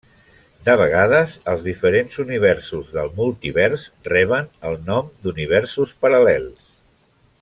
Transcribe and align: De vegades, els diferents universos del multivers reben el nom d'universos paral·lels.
De 0.67 0.73
vegades, 0.79 1.35
els 1.51 1.61
diferents 1.67 2.17
universos 2.23 2.89
del 2.95 3.11
multivers 3.19 3.85
reben 4.15 4.49
el 4.71 4.81
nom 4.89 5.13
d'universos 5.27 5.93
paral·lels. 6.07 6.65